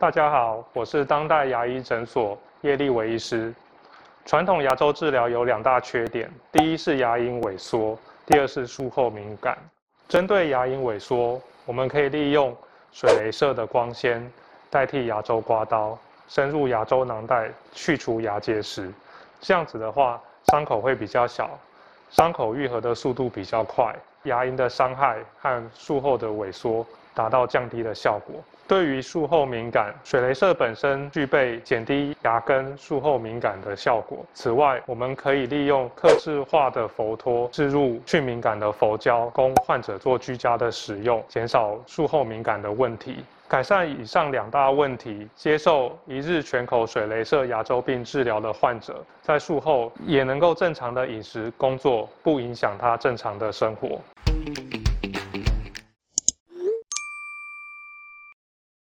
[0.00, 3.52] 大家好，我是当代牙医诊所叶立伟医师。
[4.24, 9.58] 传统牙周治疗有两大缺点，第一是牙龈萎缩，第二是术后敏感。
[10.08, 12.56] 针对牙龈萎缩，我们可以利用
[12.92, 14.24] 水雷射的光纤
[14.70, 18.92] 代替牙周刮刀，深入牙周囊袋去除牙结石。
[19.40, 20.22] 这样子的话，
[20.52, 21.50] 伤口会比较小，
[22.08, 23.92] 伤口愈合的速度比较快，
[24.24, 28.36] 牙龈的伤害和术后的萎缩达到降低的效果。
[28.66, 34.18] 对于术后敏感，水雷射本身具备减低牙根术后敏感的效果。
[34.34, 43.24] 此外，我们可以利用克制化的佛托置入去敏感的佛胶，供患者做居家的使用，减少术后敏感的问题。
[43.48, 53.98] 改善以上两大问题，接受一日全口水雷射牙周病治疗的患者，在术后也能够正常的饮食、工作，不影响他正常的生活。